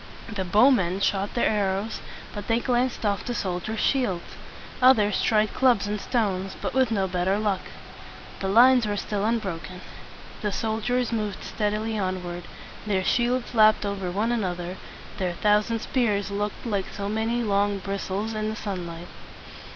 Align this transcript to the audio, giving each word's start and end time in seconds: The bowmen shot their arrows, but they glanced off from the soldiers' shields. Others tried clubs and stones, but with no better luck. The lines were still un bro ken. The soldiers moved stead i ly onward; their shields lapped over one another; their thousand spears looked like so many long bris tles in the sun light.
The 0.33 0.43
bowmen 0.43 0.99
shot 0.99 1.35
their 1.35 1.47
arrows, 1.47 1.99
but 2.33 2.47
they 2.47 2.59
glanced 2.59 3.05
off 3.05 3.19
from 3.19 3.27
the 3.27 3.35
soldiers' 3.35 3.79
shields. 3.81 4.35
Others 4.81 5.21
tried 5.21 5.53
clubs 5.53 5.85
and 5.85 6.01
stones, 6.01 6.55
but 6.59 6.73
with 6.73 6.89
no 6.89 7.07
better 7.07 7.37
luck. 7.37 7.61
The 8.39 8.47
lines 8.47 8.87
were 8.87 8.97
still 8.97 9.23
un 9.23 9.37
bro 9.37 9.59
ken. 9.59 9.81
The 10.41 10.51
soldiers 10.51 11.11
moved 11.11 11.43
stead 11.43 11.75
i 11.75 11.77
ly 11.77 11.99
onward; 11.99 12.45
their 12.87 13.03
shields 13.03 13.53
lapped 13.53 13.85
over 13.85 14.09
one 14.09 14.31
another; 14.31 14.77
their 15.19 15.33
thousand 15.33 15.81
spears 15.81 16.31
looked 16.31 16.65
like 16.65 16.85
so 16.91 17.07
many 17.07 17.43
long 17.43 17.77
bris 17.77 18.07
tles 18.07 18.33
in 18.33 18.49
the 18.49 18.55
sun 18.55 18.87
light. 18.87 19.07